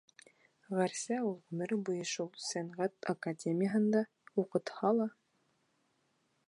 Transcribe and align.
Гәрсә 0.77 1.17
ул 1.25 1.35
ғүмере 1.41 1.77
буйы 1.89 2.07
шул 2.13 2.31
сәнғәт 2.47 3.07
академияһында 3.15 4.03
уҡытһа 4.45 4.95
ла... 5.01 5.11